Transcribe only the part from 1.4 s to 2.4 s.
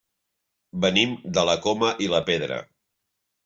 la Coma i la